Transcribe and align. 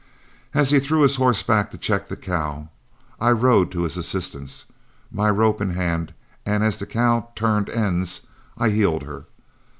As 0.55 0.71
he 0.71 0.79
threw 0.79 1.01
his 1.01 1.17
horse 1.17 1.43
back 1.43 1.69
to 1.69 1.77
check 1.77 2.07
the 2.07 2.15
cow, 2.15 2.69
I 3.19 3.29
rode 3.29 3.69
to 3.73 3.83
his 3.83 3.97
assistance, 3.97 4.65
my 5.11 5.29
rope 5.29 5.61
in 5.61 5.69
hand, 5.69 6.11
and 6.43 6.63
as 6.63 6.77
the 6.79 6.87
cow 6.87 7.29
turned 7.35 7.69
ends, 7.69 8.21
I 8.57 8.69
heeled 8.69 9.03
her. 9.03 9.25